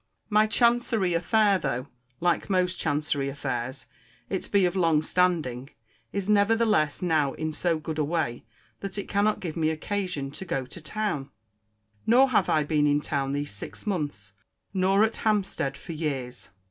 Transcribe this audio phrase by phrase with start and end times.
[0.31, 1.85] My chancery affair, though,
[2.19, 3.85] like most chancery affairs,
[4.31, 5.69] it be of long standing,
[6.11, 8.43] is, nevertheless, now in so good a way,
[8.79, 11.29] that it cannot give me occasion to go to town.
[12.07, 14.33] Nor have I been in town these six months:
[14.73, 16.49] nor at Hampstead for years.